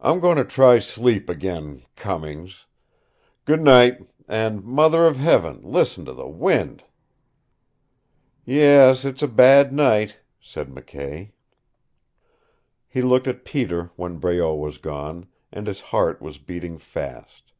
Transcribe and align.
"I'm 0.00 0.20
going 0.20 0.36
to 0.36 0.44
try 0.44 0.78
sleep 0.78 1.28
again, 1.28 1.82
Cummings. 1.96 2.66
Goodnight! 3.44 3.98
And 4.28 4.62
Mother 4.62 5.06
of 5.06 5.16
Heaven! 5.16 5.60
listen 5.64 6.04
to 6.04 6.12
the 6.12 6.28
wind." 6.28 6.84
"Yes, 8.44 9.04
it's 9.04 9.24
a 9.24 9.26
bad 9.26 9.72
night," 9.72 10.20
said 10.40 10.68
McKay. 10.68 11.32
He 12.86 13.02
looked 13.02 13.26
at 13.26 13.44
Peter 13.44 13.90
when 13.96 14.18
Breault 14.18 14.54
was 14.56 14.78
gone, 14.78 15.26
and 15.50 15.66
his 15.66 15.80
heart 15.80 16.22
was 16.22 16.38
beating 16.38 16.78
fast. 16.78 17.50